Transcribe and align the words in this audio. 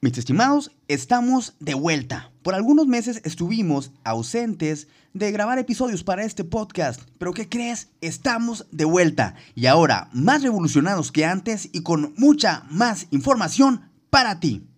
Mis 0.00 0.16
estimados, 0.16 0.70
estamos 0.86 1.56
de 1.58 1.74
vuelta. 1.74 2.30
Por 2.44 2.54
algunos 2.54 2.86
meses 2.86 3.20
estuvimos 3.24 3.90
ausentes 4.04 4.86
de 5.12 5.32
grabar 5.32 5.58
episodios 5.58 6.04
para 6.04 6.22
este 6.22 6.44
podcast, 6.44 7.00
pero 7.18 7.32
¿qué 7.32 7.48
crees? 7.48 7.88
Estamos 8.00 8.68
de 8.70 8.84
vuelta 8.84 9.34
y 9.56 9.66
ahora 9.66 10.08
más 10.12 10.44
revolucionados 10.44 11.10
que 11.10 11.24
antes 11.24 11.68
y 11.72 11.82
con 11.82 12.14
mucha 12.16 12.62
más 12.70 13.08
información 13.10 13.90
para 14.08 14.38
ti. 14.38 14.68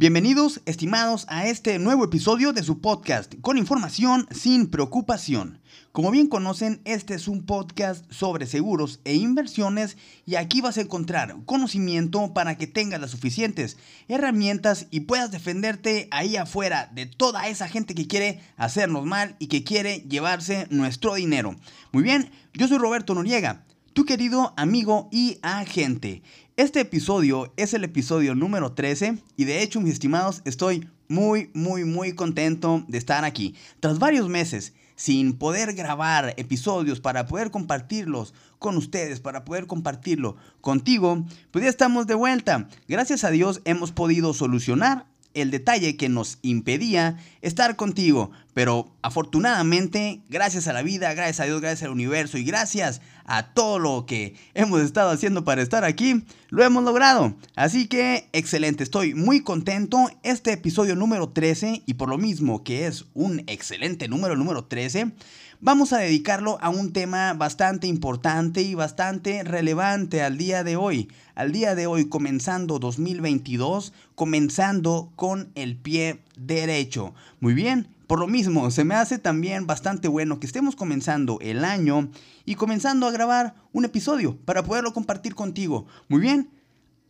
Bienvenidos, 0.00 0.60
estimados, 0.64 1.26
a 1.28 1.48
este 1.48 1.76
nuevo 1.80 2.04
episodio 2.04 2.52
de 2.52 2.62
su 2.62 2.80
podcast 2.80 3.34
con 3.40 3.58
información 3.58 4.28
sin 4.30 4.68
preocupación. 4.68 5.60
Como 5.90 6.12
bien 6.12 6.28
conocen, 6.28 6.80
este 6.84 7.14
es 7.14 7.26
un 7.26 7.44
podcast 7.44 8.08
sobre 8.08 8.46
seguros 8.46 9.00
e 9.04 9.16
inversiones 9.16 9.96
y 10.24 10.36
aquí 10.36 10.60
vas 10.60 10.78
a 10.78 10.82
encontrar 10.82 11.34
conocimiento 11.46 12.32
para 12.32 12.56
que 12.56 12.68
tengas 12.68 13.00
las 13.00 13.10
suficientes 13.10 13.76
herramientas 14.06 14.86
y 14.92 15.00
puedas 15.00 15.32
defenderte 15.32 16.06
ahí 16.12 16.36
afuera 16.36 16.88
de 16.94 17.06
toda 17.06 17.48
esa 17.48 17.66
gente 17.66 17.96
que 17.96 18.06
quiere 18.06 18.40
hacernos 18.56 19.04
mal 19.04 19.34
y 19.40 19.48
que 19.48 19.64
quiere 19.64 20.04
llevarse 20.08 20.68
nuestro 20.70 21.16
dinero. 21.16 21.56
Muy 21.90 22.04
bien, 22.04 22.30
yo 22.54 22.68
soy 22.68 22.78
Roberto 22.78 23.16
Noriega, 23.16 23.64
tu 23.98 24.04
querido 24.04 24.54
amigo 24.56 25.08
y 25.10 25.40
agente. 25.42 26.22
Este 26.56 26.78
episodio 26.78 27.52
es 27.56 27.74
el 27.74 27.82
episodio 27.82 28.36
número 28.36 28.70
13 28.70 29.18
y 29.36 29.44
de 29.44 29.60
hecho, 29.60 29.80
mis 29.80 29.94
estimados, 29.94 30.40
estoy 30.44 30.88
muy, 31.08 31.50
muy, 31.52 31.84
muy 31.84 32.12
contento 32.12 32.84
de 32.86 32.96
estar 32.96 33.24
aquí. 33.24 33.56
Tras 33.80 33.98
varios 33.98 34.28
meses 34.28 34.72
sin 34.94 35.32
poder 35.36 35.74
grabar 35.74 36.32
episodios 36.36 37.00
para 37.00 37.26
poder 37.26 37.50
compartirlos 37.50 38.34
con 38.60 38.76
ustedes, 38.76 39.18
para 39.18 39.44
poder 39.44 39.66
compartirlo 39.66 40.36
contigo, 40.60 41.26
pues 41.50 41.64
ya 41.64 41.68
estamos 41.68 42.06
de 42.06 42.14
vuelta. 42.14 42.68
Gracias 42.86 43.24
a 43.24 43.30
Dios 43.30 43.62
hemos 43.64 43.90
podido 43.90 44.32
solucionar 44.32 45.06
el 45.40 45.50
detalle 45.50 45.96
que 45.96 46.08
nos 46.08 46.38
impedía 46.42 47.16
estar 47.42 47.76
contigo. 47.76 48.30
Pero 48.54 48.90
afortunadamente, 49.02 50.20
gracias 50.28 50.66
a 50.66 50.72
la 50.72 50.82
vida, 50.82 51.14
gracias 51.14 51.40
a 51.40 51.44
Dios, 51.44 51.60
gracias 51.60 51.84
al 51.84 51.92
universo 51.92 52.38
y 52.38 52.44
gracias 52.44 53.00
a 53.24 53.52
todo 53.52 53.78
lo 53.78 54.06
que 54.06 54.34
hemos 54.54 54.80
estado 54.80 55.10
haciendo 55.10 55.44
para 55.44 55.62
estar 55.62 55.84
aquí, 55.84 56.24
lo 56.48 56.64
hemos 56.64 56.82
logrado. 56.82 57.34
Así 57.54 57.86
que, 57.86 58.28
excelente, 58.32 58.82
estoy 58.82 59.14
muy 59.14 59.42
contento. 59.42 60.10
Este 60.22 60.52
episodio 60.52 60.96
número 60.96 61.28
13, 61.28 61.82
y 61.86 61.94
por 61.94 62.08
lo 62.08 62.18
mismo 62.18 62.64
que 62.64 62.86
es 62.86 63.04
un 63.14 63.44
excelente 63.46 64.08
número, 64.08 64.34
número 64.34 64.64
13, 64.64 65.12
vamos 65.60 65.92
a 65.92 65.98
dedicarlo 65.98 66.58
a 66.60 66.68
un 66.68 66.92
tema 66.92 67.32
bastante 67.34 67.86
importante 67.86 68.62
y 68.62 68.74
bastante 68.74 69.42
relevante 69.42 70.22
al 70.22 70.38
día 70.38 70.62
de 70.64 70.76
hoy. 70.76 71.08
Al 71.34 71.52
día 71.52 71.74
de 71.74 71.86
hoy, 71.86 72.08
comenzando 72.08 72.78
2022, 72.78 73.92
comenzando 74.14 75.12
con 75.16 75.50
el 75.54 75.76
pie 75.76 76.22
derecho. 76.36 77.14
Muy 77.40 77.54
bien, 77.54 77.88
por 78.06 78.20
lo 78.20 78.26
mismo, 78.26 78.70
se 78.70 78.84
me 78.84 78.94
hace 78.94 79.18
también 79.18 79.66
bastante 79.66 80.08
bueno 80.08 80.40
que 80.40 80.46
estemos 80.46 80.76
comenzando 80.76 81.38
el 81.40 81.64
año 81.64 82.10
y 82.44 82.54
comenzando 82.54 83.06
a 83.06 83.12
grabar 83.12 83.54
un 83.72 83.84
episodio 83.84 84.36
para 84.44 84.62
poderlo 84.62 84.92
compartir 84.92 85.34
contigo. 85.34 85.86
Muy 86.08 86.20
bien, 86.20 86.50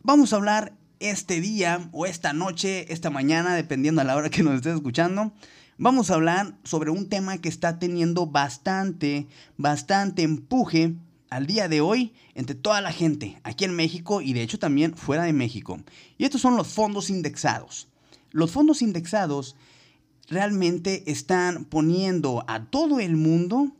vamos 0.01 0.33
a 0.33 0.37
hablar 0.37 0.73
este 0.99 1.39
día 1.39 1.89
o 1.91 2.05
esta 2.05 2.33
noche, 2.33 2.91
esta 2.91 3.09
mañana, 3.09 3.55
dependiendo 3.55 4.01
a 4.01 4.03
la 4.03 4.15
hora 4.15 4.29
que 4.29 4.43
nos 4.43 4.55
estés 4.55 4.75
escuchando. 4.75 5.31
Vamos 5.81 6.11
a 6.11 6.15
hablar 6.15 6.57
sobre 6.65 6.91
un 6.91 7.07
tema 7.07 7.37
que 7.37 7.47
está 7.47 7.79
teniendo 7.79 8.27
bastante, 8.27 9.27
bastante 9.55 10.23
empuje 10.23 10.95
al 11.29 11.47
día 11.47 11.69
de 11.69 11.79
hoy 11.79 12.11
entre 12.35 12.53
toda 12.53 12.81
la 12.81 12.91
gente 12.91 13.39
aquí 13.45 13.63
en 13.63 13.77
México 13.77 14.19
y 14.19 14.33
de 14.33 14.41
hecho 14.41 14.59
también 14.59 14.93
fuera 14.93 15.23
de 15.23 15.31
México. 15.31 15.79
Y 16.17 16.25
estos 16.25 16.41
son 16.41 16.57
los 16.57 16.67
fondos 16.67 17.09
indexados. 17.09 17.87
Los 18.31 18.51
fondos 18.51 18.81
indexados 18.81 19.55
realmente 20.27 21.09
están 21.09 21.63
poniendo 21.63 22.43
a 22.49 22.65
todo 22.65 22.99
el 22.99 23.15
mundo 23.15 23.71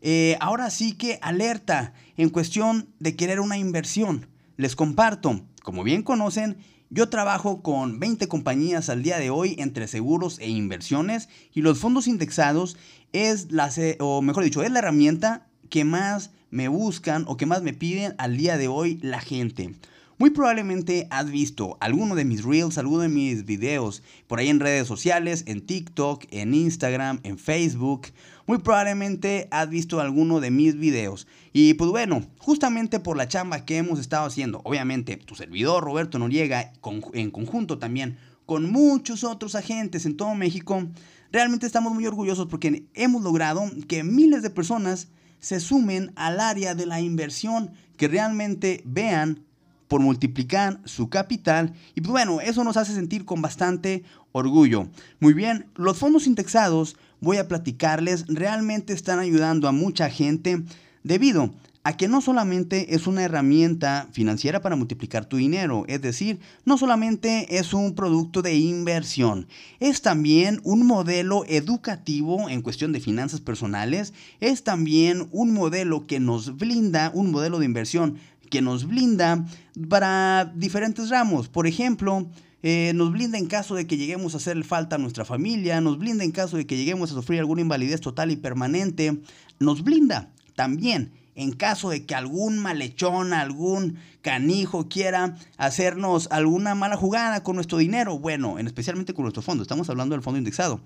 eh, 0.00 0.38
ahora 0.40 0.70
sí 0.70 0.94
que 0.94 1.18
alerta 1.20 1.92
en 2.16 2.30
cuestión 2.30 2.88
de 2.98 3.14
querer 3.14 3.40
una 3.40 3.58
inversión. 3.58 4.26
Les 4.56 4.74
comparto, 4.74 5.44
como 5.62 5.84
bien 5.84 6.02
conocen, 6.02 6.56
yo 6.94 7.08
trabajo 7.08 7.62
con 7.62 7.98
20 8.00 8.28
compañías 8.28 8.90
al 8.90 9.02
día 9.02 9.18
de 9.18 9.30
hoy 9.30 9.56
entre 9.58 9.88
seguros 9.88 10.38
e 10.40 10.50
inversiones 10.50 11.30
y 11.54 11.62
los 11.62 11.78
fondos 11.78 12.06
indexados 12.06 12.76
es 13.14 13.50
la, 13.50 13.70
o 13.98 14.20
mejor 14.20 14.44
dicho, 14.44 14.62
es 14.62 14.70
la 14.70 14.80
herramienta 14.80 15.46
que 15.70 15.84
más 15.84 16.32
me 16.50 16.68
buscan 16.68 17.24
o 17.28 17.38
que 17.38 17.46
más 17.46 17.62
me 17.62 17.72
piden 17.72 18.14
al 18.18 18.36
día 18.36 18.58
de 18.58 18.68
hoy 18.68 18.98
la 19.00 19.20
gente. 19.20 19.74
Muy 20.22 20.30
probablemente 20.30 21.08
has 21.10 21.28
visto 21.32 21.76
alguno 21.80 22.14
de 22.14 22.24
mis 22.24 22.44
reels, 22.44 22.78
alguno 22.78 23.00
de 23.02 23.08
mis 23.08 23.44
videos 23.44 24.04
por 24.28 24.38
ahí 24.38 24.50
en 24.50 24.60
redes 24.60 24.86
sociales, 24.86 25.42
en 25.48 25.66
TikTok, 25.66 26.26
en 26.30 26.54
Instagram, 26.54 27.18
en 27.24 27.38
Facebook. 27.38 28.06
Muy 28.46 28.58
probablemente 28.58 29.48
has 29.50 29.68
visto 29.68 30.00
alguno 30.00 30.38
de 30.38 30.52
mis 30.52 30.76
videos. 30.76 31.26
Y 31.52 31.74
pues 31.74 31.90
bueno, 31.90 32.24
justamente 32.38 33.00
por 33.00 33.16
la 33.16 33.26
chamba 33.26 33.64
que 33.64 33.78
hemos 33.78 33.98
estado 33.98 34.24
haciendo, 34.24 34.60
obviamente 34.62 35.16
tu 35.16 35.34
servidor 35.34 35.82
Roberto 35.82 36.20
Noriega, 36.20 36.72
en 37.14 37.32
conjunto 37.32 37.80
también 37.80 38.16
con 38.46 38.70
muchos 38.70 39.24
otros 39.24 39.56
agentes 39.56 40.06
en 40.06 40.16
todo 40.16 40.36
México, 40.36 40.86
realmente 41.32 41.66
estamos 41.66 41.92
muy 41.94 42.06
orgullosos 42.06 42.46
porque 42.46 42.86
hemos 42.94 43.24
logrado 43.24 43.68
que 43.88 44.04
miles 44.04 44.44
de 44.44 44.50
personas 44.50 45.08
se 45.40 45.58
sumen 45.58 46.12
al 46.14 46.38
área 46.38 46.76
de 46.76 46.86
la 46.86 47.00
inversión, 47.00 47.72
que 47.96 48.06
realmente 48.06 48.82
vean 48.84 49.46
por 49.92 50.00
multiplicar 50.00 50.80
su 50.86 51.10
capital 51.10 51.74
y 51.94 52.00
pues 52.00 52.12
bueno, 52.12 52.40
eso 52.40 52.64
nos 52.64 52.78
hace 52.78 52.94
sentir 52.94 53.26
con 53.26 53.42
bastante 53.42 54.04
orgullo. 54.32 54.88
Muy 55.20 55.34
bien, 55.34 55.66
los 55.76 55.98
fondos 55.98 56.26
indexados, 56.26 56.96
voy 57.20 57.36
a 57.36 57.46
platicarles, 57.46 58.24
realmente 58.26 58.94
están 58.94 59.18
ayudando 59.18 59.68
a 59.68 59.72
mucha 59.72 60.08
gente 60.08 60.62
debido 61.04 61.50
a 61.84 61.96
que 61.96 62.08
no 62.08 62.22
solamente 62.22 62.94
es 62.94 63.06
una 63.06 63.24
herramienta 63.24 64.08
financiera 64.12 64.62
para 64.62 64.76
multiplicar 64.76 65.26
tu 65.26 65.36
dinero, 65.36 65.84
es 65.88 66.00
decir, 66.00 66.38
no 66.64 66.78
solamente 66.78 67.58
es 67.58 67.74
un 67.74 67.94
producto 67.94 68.40
de 68.40 68.54
inversión, 68.54 69.46
es 69.80 70.00
también 70.00 70.60
un 70.62 70.86
modelo 70.86 71.44
educativo 71.48 72.48
en 72.48 72.62
cuestión 72.62 72.92
de 72.92 73.00
finanzas 73.00 73.40
personales, 73.40 74.14
es 74.40 74.62
también 74.62 75.28
un 75.32 75.52
modelo 75.52 76.06
que 76.06 76.18
nos 76.18 76.56
blinda, 76.56 77.10
un 77.14 77.30
modelo 77.32 77.58
de 77.58 77.66
inversión 77.66 78.16
que 78.52 78.60
nos 78.60 78.86
blinda 78.86 79.46
para 79.88 80.52
diferentes 80.54 81.08
ramos. 81.08 81.48
Por 81.48 81.66
ejemplo, 81.66 82.28
eh, 82.62 82.92
nos 82.94 83.10
blinda 83.10 83.38
en 83.38 83.46
caso 83.46 83.74
de 83.74 83.86
que 83.86 83.96
lleguemos 83.96 84.34
a 84.34 84.36
hacer 84.36 84.62
falta 84.62 84.96
a 84.96 84.98
nuestra 84.98 85.24
familia, 85.24 85.80
nos 85.80 85.98
blinda 85.98 86.22
en 86.22 86.32
caso 86.32 86.58
de 86.58 86.66
que 86.66 86.76
lleguemos 86.76 87.10
a 87.10 87.14
sufrir 87.14 87.40
alguna 87.40 87.62
invalidez 87.62 88.02
total 88.02 88.30
y 88.30 88.36
permanente, 88.36 89.22
nos 89.58 89.82
blinda 89.82 90.30
también 90.54 91.12
en 91.34 91.52
caso 91.52 91.88
de 91.88 92.04
que 92.04 92.14
algún 92.14 92.58
malechón, 92.58 93.32
algún 93.32 93.96
canijo 94.20 94.86
quiera 94.86 95.34
hacernos 95.56 96.28
alguna 96.30 96.74
mala 96.74 96.98
jugada 96.98 97.42
con 97.42 97.56
nuestro 97.56 97.78
dinero, 97.78 98.18
bueno, 98.18 98.58
en 98.58 98.66
especialmente 98.66 99.14
con 99.14 99.22
nuestro 99.22 99.40
fondo, 99.40 99.62
estamos 99.62 99.88
hablando 99.88 100.14
del 100.14 100.22
fondo 100.22 100.36
indexado. 100.36 100.82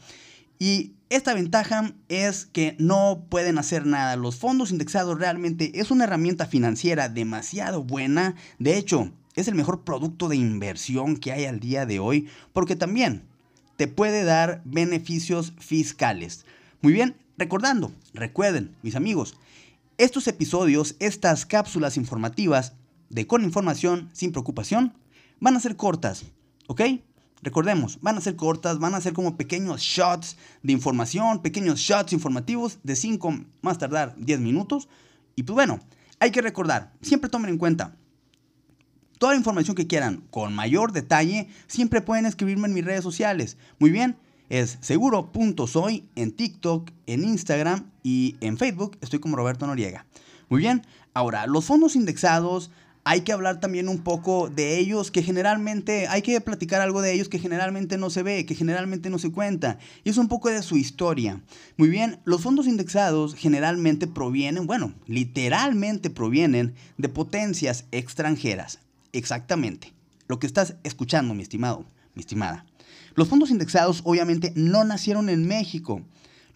Y 0.61 0.93
esta 1.09 1.35
ventaja 1.35 1.93
es 2.09 2.47
que 2.47 2.77
no 2.79 3.27
pueden 3.29 3.59
hacer 3.59 3.87
nada. 3.87 4.17
Los 4.17 4.37
fondos 4.37 4.71
indexados 4.71 5.19
realmente 5.19 5.79
es 5.79 5.91
una 5.91 6.05
herramienta 6.05 6.47
financiera 6.47 7.09
demasiado 7.09 7.85
buena. 7.85 8.35
De 8.59 8.77
hecho, 8.77 9.13
es 9.35 9.47
el 9.47 9.55
mejor 9.55 9.85
producto 9.85 10.29
de 10.29 10.37
inversión 10.37 11.17
que 11.17 11.33
hay 11.33 11.45
al 11.45 11.61
día 11.61 11.87
de 11.87 12.01
hoy 12.01 12.29
porque 12.53 12.75
también 12.75 13.23
te 13.77 13.87
puede 13.87 14.25
dar 14.25 14.63
beneficios 14.65 15.53
fiscales. 15.59 16.45
Muy 16.81 16.93
bien, 16.93 17.15
recordando, 17.39 17.93
recuerden, 18.13 18.75
mis 18.83 18.97
amigos, 18.97 19.37
estos 19.99 20.27
episodios, 20.27 20.97
estas 20.99 21.47
cápsulas 21.47 21.97
informativas 21.97 22.73
de 23.11 23.27
Con 23.27 23.45
Información 23.45 24.09
sin 24.13 24.33
Preocupación, 24.33 24.95
van 25.39 25.57
a 25.57 25.61
ser 25.61 25.77
cortas, 25.77 26.25
¿ok? 26.67 26.83
Recordemos, 27.43 27.99
van 28.01 28.17
a 28.17 28.21
ser 28.21 28.37
cortas, 28.37 28.79
van 28.79 28.95
a 28.95 29.01
ser 29.01 29.13
como 29.13 29.37
pequeños 29.37 29.81
shots 29.81 30.37
de 30.63 30.73
información, 30.73 31.43
pequeños 31.43 31.79
shots 31.79 32.13
informativos 32.13 32.79
de 32.83 32.97
5, 32.97 33.45
más 33.63 33.79
tardar 33.79 34.15
10 34.17 34.41
minutos. 34.41 34.89
Y 35.37 35.43
pues 35.43 35.55
bueno, 35.55 35.81
hay 36.19 36.31
que 36.31 36.43
recordar, 36.43 36.93
siempre 37.03 37.29
tomen 37.29 37.51
en 37.51 37.59
cuenta, 37.59 37.95
toda 39.19 39.33
la 39.33 39.39
información 39.39 39.77
que 39.77 39.87
quieran 39.87 40.25
con 40.31 40.55
mayor 40.55 40.93
detalle, 40.93 41.49
siempre 41.67 42.01
pueden 42.01 42.27
escribirme 42.27 42.69
en 42.69 42.75
mis 42.75 42.85
redes 42.85 43.03
sociales. 43.03 43.57
Muy 43.79 43.91
bien, 43.91 44.17
es 44.49 44.79
seguro.soy 44.81 46.09
en 46.15 46.33
TikTok, 46.33 46.91
en 47.07 47.25
Instagram 47.25 47.91
y 48.03 48.37
en 48.41 48.57
Facebook. 48.59 48.97
Estoy 49.01 49.19
como 49.19 49.37
Roberto 49.37 49.67
Noriega. 49.67 50.07
Muy 50.49 50.61
bien, 50.61 50.87
ahora 51.15 51.47
los 51.47 51.65
fondos 51.65 51.97
indexados, 51.97 52.71
hay 53.09 53.21
que 53.21 53.33
hablar 53.33 53.61
también 53.61 53.89
un 53.89 54.01
poco 54.01 54.51
de 54.51 54.81
ellos 54.81 55.13
que 55.13 55.23
generalmente, 55.23 56.09
hay 56.09 56.23
que 56.23 56.41
platicar 56.41 56.81
algo 56.81 57.03
de 57.03 57.13
ellos 57.13 57.29
que 57.29 57.39
generalmente 57.39 57.99
no 57.99 58.11
se 58.11 58.25
ve, 58.25 58.45
que 58.47 58.57
generalmente 58.57 59.11
no 59.11 59.21
se 59.21 59.31
cuenta. 59.31 59.79
Y 60.03 60.11
es 60.11 60.19
un 60.19 60.27
poco 60.27 60.49
de 60.49 60.61
su 60.61 60.77
historia. 60.77 61.41
Muy 61.77 61.89
bien, 61.89 62.19
los 62.25 62.43
fondos 62.43 62.67
indexados 62.67 63.37
generalmente 63.37 64.09
provienen, 64.09 64.67
bueno, 64.67 64.93
literalmente 65.07 66.11
provienen 66.11 66.75
de 66.99 67.09
potencias 67.09 67.85
extranjeras. 67.93 68.81
Exactamente. 69.13 69.93
Lo 70.27 70.41
que 70.41 70.49
estás 70.49 70.75
escuchando, 70.83 71.33
mi 71.33 71.45
estimado, 71.45 71.87
mi 72.17 72.23
estimada. 72.23 72.67
Los 73.15 73.29
fondos 73.29 73.51
indexados 73.51 74.01
obviamente 74.03 74.53
no 74.57 74.83
nacieron 74.83 75.29
en 75.29 75.47
México. 75.47 76.03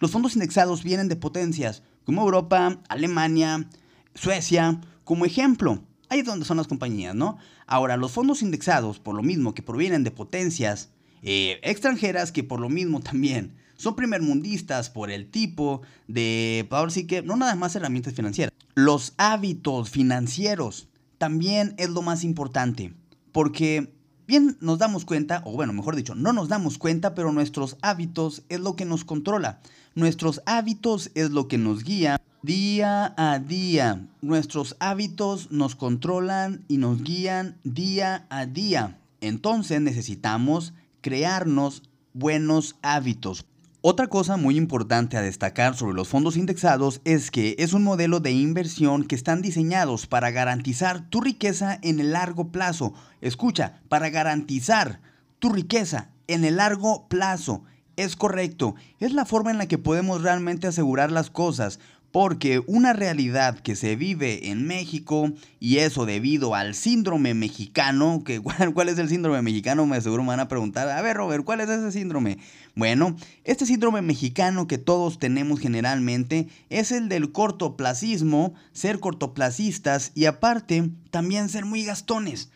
Los 0.01 0.11
fondos 0.11 0.35
indexados 0.35 0.83
vienen 0.83 1.07
de 1.07 1.15
potencias 1.15 1.85
como 2.05 2.23
Europa, 2.23 2.81
Alemania, 2.89 3.69
Suecia, 4.17 4.81
como 5.05 5.27
ejemplo. 5.27 5.85
Ahí 6.11 6.21
es 6.21 6.27
donde 6.27 6.45
son 6.45 6.57
las 6.57 6.67
compañías, 6.67 7.15
¿no? 7.15 7.39
Ahora, 7.67 7.97
los 7.97 8.13
fondos 8.13 8.43
indexados, 8.43 8.99
por 8.99 9.15
lo 9.15 9.23
mismo 9.23 9.55
que 9.55 9.63
provienen 9.63 10.05
de 10.05 10.11
potencias 10.11 10.91
eh, 11.23 11.61
extranjeras, 11.63 12.33
que 12.33 12.43
por 12.43 12.61
lo 12.61 12.69
mismo 12.69 13.01
también 13.01 13.55
son 13.77 13.97
primermundistas 13.97 14.91
por 14.91 15.11
el 15.11 15.31
tipo 15.31 15.83
de, 16.09 16.67
ahora 16.71 16.91
sí 16.91 17.07
que, 17.07 17.23
no 17.23 17.37
nada 17.37 17.55
más 17.55 17.77
herramientas 17.77 18.13
financieras. 18.13 18.53
Los 18.75 19.15
hábitos 19.17 19.89
financieros 19.89 20.89
también 21.17 21.75
es 21.79 21.91
lo 21.91 22.03
más 22.03 22.25
importante, 22.25 22.93
porque 23.33 23.95
bien 24.31 24.57
nos 24.61 24.79
damos 24.79 25.05
cuenta, 25.05 25.43
o 25.45 25.53
bueno, 25.53 25.73
mejor 25.73 25.97
dicho, 25.97 26.15
no 26.15 26.33
nos 26.33 26.49
damos 26.49 26.79
cuenta, 26.79 27.17
pero 27.17 27.33
nuestros 27.33 27.77
hábitos 27.83 28.45
es 28.49 28.61
lo 28.61 28.77
que 28.77 28.85
nos 28.85 29.05
controla. 29.05 29.59
Nuestros 29.97 30.41
hábitos 30.47 31.11
es 31.17 31.31
lo 31.31 31.49
que 31.49 31.59
nos 31.59 31.83
guía 31.83 32.17
día 32.41 33.13
a 33.17 33.41
día. 33.41 34.07
Nuestros 34.23 34.77
hábitos 34.79 35.51
nos 35.51 35.75
controlan 35.75 36.65
y 36.69 36.77
nos 36.77 37.03
guían 37.03 37.59
día 37.65 38.27
a 38.31 38.47
día. 38.47 38.99
Entonces 39.21 39.81
necesitamos 39.81 40.75
crearnos 41.01 41.83
buenos 42.15 42.77
hábitos. 42.83 43.45
Otra 43.83 44.09
cosa 44.09 44.37
muy 44.37 44.59
importante 44.59 45.17
a 45.17 45.23
destacar 45.23 45.75
sobre 45.75 45.95
los 45.95 46.07
fondos 46.07 46.37
indexados 46.37 47.01
es 47.07 47.31
que 47.31 47.57
es 47.59 47.73
un 47.73 47.83
modelo 47.83 48.21
de 48.21 48.31
inversión 48.31 49.05
que 49.05 49.15
están 49.15 49.41
diseñados 49.41 50.07
para 50.07 50.31
garantizar 50.31 51.09
tu 51.09 51.23
riqueza 51.23 51.79
en 51.81 51.99
el 51.99 52.13
largo 52.13 52.53
plazo. 52.53 52.93
Escucha, 53.23 53.81
para 53.89 54.11
garantizar 54.11 55.01
tu 55.39 55.49
riqueza 55.49 56.11
en 56.27 56.45
el 56.45 56.57
largo 56.57 57.09
plazo. 57.09 57.65
Es 57.97 58.17
correcto, 58.17 58.75
es 58.99 59.15
la 59.15 59.25
forma 59.25 59.51
en 59.51 59.57
la 59.57 59.67
que 59.67 59.79
podemos 59.79 60.21
realmente 60.21 60.67
asegurar 60.67 61.11
las 61.11 61.31
cosas. 61.31 61.81
Porque 62.13 62.61
una 62.67 62.93
realidad 62.93 63.61
que 63.61 63.77
se 63.77 63.95
vive 63.95 64.51
en 64.51 64.67
México, 64.67 65.31
y 65.61 65.79
eso 65.79 66.07
debido 66.07 66.57
al 66.57 66.75
síndrome 66.75 67.35
mexicano, 67.35 68.23
que 68.27 68.41
¿cuál, 68.41 68.89
es 68.89 68.99
el 68.99 69.09
síndrome 69.09 69.43
mexicano? 69.43 69.87
Me 69.87 69.97
aseguro 69.97 70.23
me 70.23 70.31
van 70.31 70.41
a 70.41 70.49
preguntar, 70.49 70.89
a 70.89 71.03
ver 71.03 71.17
Robert, 71.17 71.45
¿cuál 71.45 71.61
es 71.61 71.69
ese 71.69 71.93
síndrome? 71.93 72.39
Bueno, 72.75 73.17
este 73.45 73.65
síndrome 73.65 74.03
mexicano 74.03 74.67
que 74.67 74.79
todos 74.79 75.19
tenemos 75.19 75.61
generalmente 75.61 76.49
es 76.69 76.91
el 76.91 77.09
del 77.09 77.31
cortoplacismo, 77.31 78.55
ser 78.73 78.99
cortoplacistas 78.99 80.11
y 80.15 80.25
aparte 80.25 80.91
también 81.11 81.49
ser 81.49 81.65
muy 81.65 81.85
gastones. 81.85 82.51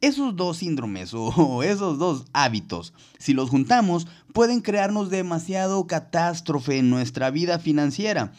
Esos 0.00 0.36
dos 0.36 0.58
síndromes 0.58 1.12
o 1.14 1.62
esos 1.62 1.98
dos 1.98 2.24
hábitos, 2.32 2.94
si 3.18 3.34
los 3.34 3.50
juntamos, 3.50 4.06
pueden 4.32 4.62
crearnos 4.62 5.10
demasiado 5.10 5.86
catástrofe 5.86 6.78
en 6.78 6.88
nuestra 6.88 7.30
vida 7.30 7.58
financiera 7.58 8.32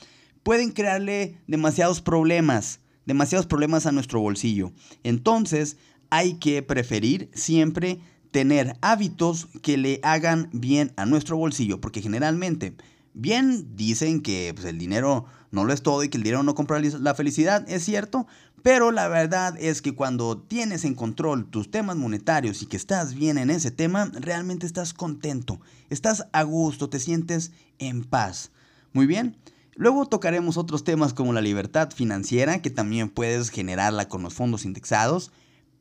pueden 0.47 0.71
crearle 0.71 1.41
demasiados 1.45 1.99
problemas, 1.99 2.79
demasiados 3.05 3.45
problemas 3.45 3.85
a 3.85 3.91
nuestro 3.91 4.21
bolsillo. 4.21 4.71
Entonces, 5.03 5.75
hay 6.09 6.35
que 6.35 6.63
preferir 6.63 7.29
siempre 7.33 7.99
tener 8.31 8.77
hábitos 8.79 9.49
que 9.61 9.75
le 9.75 9.99
hagan 10.03 10.49
bien 10.53 10.93
a 10.95 11.05
nuestro 11.05 11.35
bolsillo, 11.35 11.81
porque 11.81 12.01
generalmente, 12.01 12.77
bien 13.13 13.75
dicen 13.75 14.21
que 14.21 14.53
pues, 14.55 14.65
el 14.65 14.77
dinero 14.77 15.25
no 15.51 15.65
lo 15.65 15.73
es 15.73 15.81
todo 15.81 16.01
y 16.01 16.07
que 16.07 16.15
el 16.15 16.23
dinero 16.23 16.43
no 16.43 16.55
compra 16.55 16.79
la 16.79 17.13
felicidad, 17.13 17.69
es 17.69 17.83
cierto, 17.83 18.25
pero 18.63 18.93
la 18.93 19.09
verdad 19.09 19.53
es 19.59 19.81
que 19.81 19.95
cuando 19.95 20.37
tienes 20.37 20.85
en 20.85 20.95
control 20.95 21.49
tus 21.49 21.69
temas 21.69 21.97
monetarios 21.97 22.61
y 22.61 22.67
que 22.67 22.77
estás 22.77 23.15
bien 23.15 23.37
en 23.37 23.49
ese 23.49 23.71
tema, 23.71 24.09
realmente 24.13 24.65
estás 24.65 24.93
contento, 24.93 25.59
estás 25.89 26.25
a 26.31 26.43
gusto, 26.43 26.89
te 26.89 27.01
sientes 27.01 27.51
en 27.79 28.05
paz. 28.05 28.51
Muy 28.93 29.07
bien. 29.07 29.35
Luego 29.77 30.07
tocaremos 30.07 30.57
otros 30.57 30.83
temas 30.83 31.13
como 31.13 31.33
la 31.33 31.41
libertad 31.41 31.91
financiera, 31.91 32.63
que 32.63 32.71
también 32.71 33.09
puedes 33.09 33.51
generarla 33.51 34.09
con 34.09 34.23
los 34.23 34.33
fondos 34.33 34.65
indexados, 34.65 35.31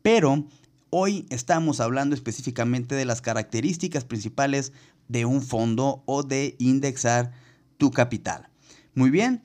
pero 0.02 0.44
hoy 0.90 1.26
estamos 1.30 1.80
hablando 1.80 2.14
específicamente 2.14 2.94
de 2.94 3.06
las 3.06 3.22
características 3.22 4.04
principales 4.04 4.74
de 5.08 5.24
un 5.24 5.40
fondo 5.40 6.02
o 6.04 6.22
de 6.22 6.56
indexar 6.58 7.32
tu 7.78 7.90
capital. 7.90 8.50
Muy 8.94 9.08
bien, 9.08 9.42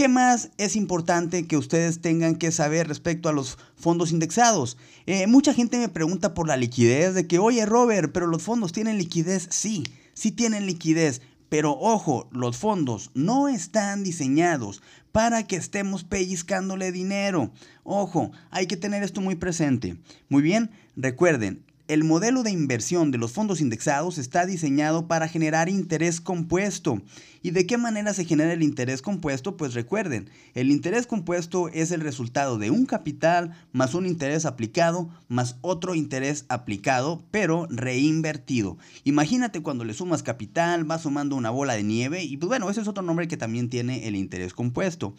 ¿Qué 0.00 0.08
más 0.08 0.50
es 0.56 0.76
importante 0.76 1.46
que 1.46 1.58
ustedes 1.58 2.00
tengan 2.00 2.36
que 2.36 2.52
saber 2.52 2.88
respecto 2.88 3.28
a 3.28 3.34
los 3.34 3.58
fondos 3.76 4.12
indexados? 4.12 4.78
Eh, 5.04 5.26
mucha 5.26 5.52
gente 5.52 5.76
me 5.76 5.90
pregunta 5.90 6.32
por 6.32 6.48
la 6.48 6.56
liquidez, 6.56 7.12
de 7.12 7.26
que, 7.26 7.38
oye 7.38 7.66
Robert, 7.66 8.10
pero 8.10 8.26
los 8.26 8.42
fondos 8.42 8.72
tienen 8.72 8.96
liquidez. 8.96 9.48
Sí, 9.50 9.82
sí 10.14 10.32
tienen 10.32 10.64
liquidez, 10.64 11.20
pero 11.50 11.72
ojo, 11.72 12.30
los 12.32 12.56
fondos 12.56 13.10
no 13.12 13.48
están 13.48 14.02
diseñados 14.02 14.82
para 15.12 15.42
que 15.42 15.56
estemos 15.56 16.04
pellizcándole 16.04 16.92
dinero. 16.92 17.50
Ojo, 17.82 18.30
hay 18.50 18.66
que 18.66 18.78
tener 18.78 19.02
esto 19.02 19.20
muy 19.20 19.34
presente. 19.34 19.98
Muy 20.28 20.40
bien, 20.40 20.70
recuerden, 20.96 21.64
el 21.92 22.04
modelo 22.04 22.44
de 22.44 22.52
inversión 22.52 23.10
de 23.10 23.18
los 23.18 23.32
fondos 23.32 23.60
indexados 23.60 24.16
está 24.16 24.46
diseñado 24.46 25.08
para 25.08 25.26
generar 25.26 25.68
interés 25.68 26.20
compuesto. 26.20 27.02
¿Y 27.42 27.50
de 27.50 27.66
qué 27.66 27.78
manera 27.78 28.14
se 28.14 28.24
genera 28.24 28.52
el 28.52 28.62
interés 28.62 29.02
compuesto? 29.02 29.56
Pues 29.56 29.74
recuerden, 29.74 30.30
el 30.54 30.70
interés 30.70 31.08
compuesto 31.08 31.68
es 31.68 31.90
el 31.90 32.00
resultado 32.00 32.58
de 32.58 32.70
un 32.70 32.86
capital 32.86 33.56
más 33.72 33.94
un 33.94 34.06
interés 34.06 34.44
aplicado 34.46 35.10
más 35.26 35.56
otro 35.62 35.96
interés 35.96 36.44
aplicado, 36.48 37.24
pero 37.32 37.66
reinvertido. 37.70 38.78
Imagínate 39.02 39.60
cuando 39.60 39.84
le 39.84 39.94
sumas 39.94 40.22
capital, 40.22 40.84
vas 40.84 41.02
sumando 41.02 41.34
una 41.34 41.50
bola 41.50 41.74
de 41.74 41.82
nieve 41.82 42.22
y 42.22 42.36
pues 42.36 42.48
bueno, 42.48 42.70
ese 42.70 42.82
es 42.82 42.88
otro 42.88 43.02
nombre 43.02 43.26
que 43.26 43.36
también 43.36 43.68
tiene 43.68 44.06
el 44.06 44.14
interés 44.14 44.54
compuesto, 44.54 45.14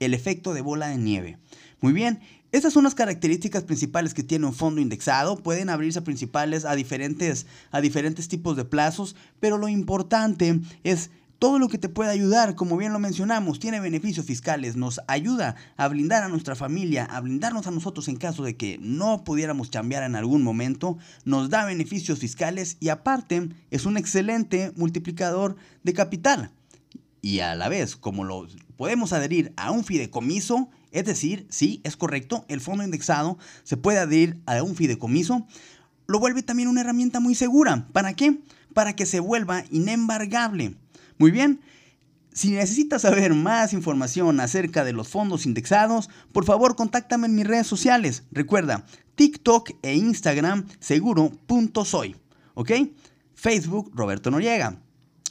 el 0.00 0.14
efecto 0.14 0.54
de 0.54 0.62
bola 0.62 0.88
de 0.88 0.96
nieve. 0.96 1.38
Muy 1.80 1.92
bien, 1.92 2.20
estas 2.54 2.72
son 2.72 2.84
las 2.84 2.94
características 2.94 3.64
principales 3.64 4.14
que 4.14 4.22
tiene 4.22 4.46
un 4.46 4.54
fondo 4.54 4.80
indexado. 4.80 5.36
Pueden 5.36 5.70
abrirse 5.70 5.98
a 5.98 6.04
principales 6.04 6.64
a 6.64 6.76
diferentes, 6.76 7.46
a 7.72 7.80
diferentes 7.80 8.28
tipos 8.28 8.56
de 8.56 8.64
plazos, 8.64 9.16
pero 9.40 9.58
lo 9.58 9.66
importante 9.66 10.60
es 10.84 11.10
todo 11.40 11.58
lo 11.58 11.68
que 11.68 11.78
te 11.78 11.88
puede 11.88 12.12
ayudar, 12.12 12.54
como 12.54 12.76
bien 12.76 12.92
lo 12.92 13.00
mencionamos, 13.00 13.58
tiene 13.58 13.80
beneficios 13.80 14.24
fiscales, 14.24 14.76
nos 14.76 15.00
ayuda 15.08 15.56
a 15.76 15.88
blindar 15.88 16.22
a 16.22 16.28
nuestra 16.28 16.54
familia, 16.54 17.06
a 17.06 17.20
blindarnos 17.20 17.66
a 17.66 17.72
nosotros 17.72 18.06
en 18.06 18.14
caso 18.14 18.44
de 18.44 18.56
que 18.56 18.78
no 18.80 19.24
pudiéramos 19.24 19.68
cambiar 19.68 20.04
en 20.04 20.14
algún 20.14 20.44
momento, 20.44 20.96
nos 21.24 21.50
da 21.50 21.64
beneficios 21.64 22.20
fiscales 22.20 22.76
y 22.78 22.90
aparte 22.90 23.48
es 23.72 23.84
un 23.84 23.96
excelente 23.96 24.70
multiplicador 24.76 25.56
de 25.82 25.92
capital. 25.92 26.52
Y 27.20 27.40
a 27.40 27.56
la 27.56 27.68
vez, 27.68 27.96
como 27.96 28.22
lo 28.22 28.46
podemos 28.76 29.12
adherir 29.12 29.52
a 29.56 29.72
un 29.72 29.82
fideicomiso, 29.82 30.70
es 30.94 31.04
decir, 31.04 31.46
sí, 31.50 31.80
es 31.84 31.96
correcto, 31.96 32.44
el 32.48 32.60
fondo 32.60 32.84
indexado 32.84 33.36
se 33.64 33.76
puede 33.76 33.98
adherir 33.98 34.40
a 34.46 34.62
un 34.62 34.76
fideicomiso, 34.76 35.46
lo 36.06 36.20
vuelve 36.20 36.42
también 36.42 36.68
una 36.68 36.82
herramienta 36.82 37.18
muy 37.18 37.34
segura. 37.34 37.88
¿Para 37.92 38.14
qué? 38.14 38.40
Para 38.72 38.94
que 38.94 39.04
se 39.04 39.20
vuelva 39.20 39.64
inembargable. 39.70 40.76
Muy 41.18 41.32
bien. 41.32 41.60
Si 42.32 42.50
necesitas 42.50 43.02
saber 43.02 43.34
más 43.34 43.72
información 43.72 44.38
acerca 44.40 44.84
de 44.84 44.92
los 44.92 45.08
fondos 45.08 45.46
indexados, 45.46 46.10
por 46.32 46.44
favor 46.44 46.76
contáctame 46.76 47.26
en 47.26 47.34
mis 47.34 47.46
redes 47.46 47.66
sociales. 47.66 48.24
Recuerda, 48.30 48.86
TikTok 49.16 49.70
e 49.82 49.94
Instagram 49.94 50.66
seguro.soy. 50.78 52.16
¿Ok? 52.54 52.70
Facebook 53.34 53.90
Roberto 53.94 54.30
Noriega. 54.30 54.83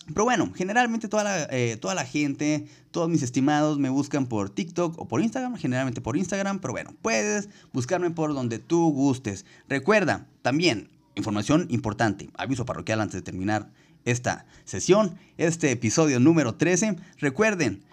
Pero 0.07 0.25
bueno, 0.25 0.51
generalmente 0.53 1.07
toda 1.07 1.23
la, 1.23 1.47
eh, 1.49 1.77
toda 1.77 1.95
la 1.95 2.05
gente, 2.05 2.65
todos 2.91 3.09
mis 3.09 3.21
estimados 3.21 3.79
me 3.79 3.89
buscan 3.89 4.27
por 4.27 4.49
TikTok 4.49 4.99
o 4.99 5.07
por 5.07 5.21
Instagram, 5.21 5.55
generalmente 5.55 6.01
por 6.01 6.17
Instagram, 6.17 6.59
pero 6.59 6.73
bueno, 6.73 6.93
puedes 7.01 7.49
buscarme 7.71 8.11
por 8.11 8.33
donde 8.33 8.59
tú 8.59 8.91
gustes. 8.91 9.45
Recuerda, 9.69 10.27
también, 10.41 10.89
información 11.15 11.67
importante, 11.69 12.29
aviso 12.37 12.65
parroquial 12.65 13.01
antes 13.01 13.15
de 13.15 13.21
terminar 13.21 13.69
esta 14.05 14.45
sesión, 14.65 15.15
este 15.37 15.71
episodio 15.71 16.19
número 16.19 16.55
13. 16.55 16.97
Recuerden, 17.19 17.83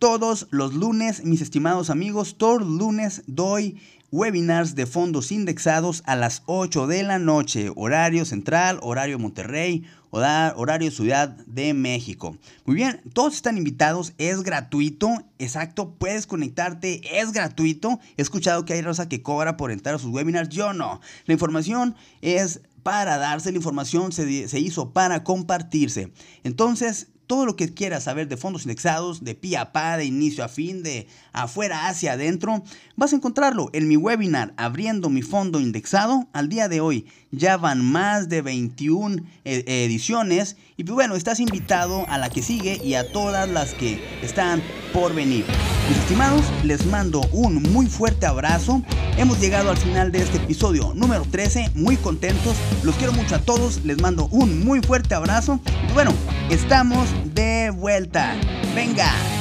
todos 0.00 0.48
los 0.50 0.74
lunes, 0.74 1.24
mis 1.24 1.42
estimados 1.42 1.90
amigos, 1.90 2.36
todos 2.36 2.60
los 2.60 2.70
lunes 2.70 3.22
doy 3.26 3.78
webinars 4.10 4.74
de 4.74 4.86
fondos 4.86 5.30
indexados 5.30 6.02
a 6.06 6.16
las 6.16 6.42
8 6.46 6.86
de 6.86 7.02
la 7.02 7.18
noche, 7.18 7.70
horario 7.76 8.24
central, 8.24 8.78
horario 8.82 9.18
Monterrey, 9.18 9.84
horario 10.10 10.90
Ciudad 10.90 11.28
de 11.28 11.74
México. 11.74 12.36
Muy 12.64 12.76
bien, 12.76 13.00
todos 13.12 13.34
están 13.34 13.56
invitados, 13.56 14.12
es 14.18 14.42
gratuito, 14.42 15.24
exacto, 15.38 15.94
puedes 15.98 16.26
conectarte, 16.26 17.00
es 17.20 17.32
gratuito. 17.32 18.00
He 18.16 18.22
escuchado 18.22 18.64
que 18.64 18.72
hay 18.72 18.82
raza 18.82 19.08
que 19.08 19.22
cobra 19.22 19.56
por 19.56 19.70
entrar 19.70 19.94
a 19.94 19.98
sus 19.98 20.10
webinars, 20.10 20.48
yo 20.48 20.72
no. 20.72 21.00
La 21.26 21.34
información 21.34 21.94
es 22.22 22.60
para 22.82 23.18
darse, 23.18 23.50
la 23.52 23.58
información 23.58 24.12
se, 24.12 24.48
se 24.48 24.60
hizo 24.60 24.92
para 24.92 25.22
compartirse. 25.22 26.12
Entonces, 26.44 27.08
todo 27.30 27.46
lo 27.46 27.54
que 27.54 27.72
quieras 27.72 28.02
saber 28.02 28.26
de 28.26 28.36
fondos 28.36 28.62
indexados, 28.62 29.22
de 29.22 29.36
pie 29.36 29.56
a 29.56 29.70
pa, 29.70 29.96
de 29.96 30.04
inicio 30.04 30.42
a 30.42 30.48
fin, 30.48 30.82
de 30.82 31.06
afuera 31.32 31.86
hacia 31.86 32.14
adentro, 32.14 32.64
vas 32.96 33.12
a 33.12 33.16
encontrarlo 33.16 33.70
en 33.72 33.86
mi 33.86 33.96
webinar 33.96 34.52
Abriendo 34.56 35.10
mi 35.10 35.22
fondo 35.22 35.60
indexado. 35.60 36.26
Al 36.32 36.48
día 36.48 36.68
de 36.68 36.80
hoy 36.80 37.06
ya 37.32 37.56
van 37.56 37.84
más 37.84 38.28
de 38.28 38.42
21 38.42 39.22
eh, 39.44 39.64
ediciones 39.66 40.56
y 40.76 40.84
pues 40.84 40.94
bueno, 40.94 41.14
estás 41.14 41.40
invitado 41.40 42.06
a 42.08 42.18
la 42.18 42.30
que 42.30 42.42
sigue 42.42 42.80
y 42.82 42.94
a 42.94 43.10
todas 43.12 43.48
las 43.48 43.74
que 43.74 44.02
están 44.22 44.62
por 44.92 45.14
venir. 45.14 45.44
Mis 45.88 45.98
estimados, 45.98 46.44
les 46.64 46.86
mando 46.86 47.20
un 47.32 47.62
muy 47.62 47.86
fuerte 47.86 48.26
abrazo. 48.26 48.82
Hemos 49.16 49.40
llegado 49.40 49.70
al 49.70 49.76
final 49.76 50.12
de 50.12 50.22
este 50.22 50.38
episodio 50.38 50.92
número 50.94 51.24
13, 51.24 51.70
muy 51.74 51.96
contentos. 51.96 52.56
Los 52.82 52.94
quiero 52.96 53.12
mucho 53.12 53.36
a 53.36 53.40
todos, 53.40 53.84
les 53.84 54.00
mando 54.00 54.26
un 54.30 54.64
muy 54.64 54.80
fuerte 54.80 55.14
abrazo. 55.14 55.60
Y 55.88 55.92
bueno, 55.92 56.12
estamos 56.50 57.08
de 57.34 57.70
vuelta. 57.70 58.36
Venga. 58.74 59.39